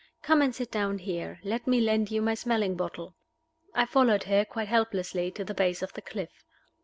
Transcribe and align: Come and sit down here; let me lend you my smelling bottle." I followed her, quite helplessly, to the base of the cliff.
Come 0.23 0.41
and 0.41 0.55
sit 0.55 0.71
down 0.71 0.97
here; 0.97 1.39
let 1.43 1.67
me 1.67 1.79
lend 1.79 2.09
you 2.09 2.23
my 2.23 2.33
smelling 2.33 2.73
bottle." 2.75 3.13
I 3.75 3.85
followed 3.85 4.23
her, 4.23 4.43
quite 4.43 4.67
helplessly, 4.67 5.29
to 5.29 5.43
the 5.43 5.53
base 5.53 5.83
of 5.83 5.93
the 5.93 6.01
cliff. 6.01 6.43